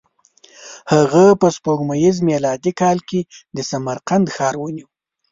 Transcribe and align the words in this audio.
هغه 0.93 1.25
په 1.41 1.47
سپوږمیز 1.55 2.15
میلادي 2.29 2.71
کال 2.81 2.97
کې 3.09 3.21
د 3.55 3.57
سمرقند 3.71 4.25
ښار 4.35 4.55
ونیو. 4.59 4.87